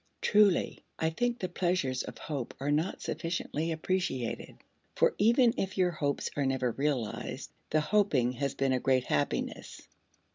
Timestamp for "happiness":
9.03-9.87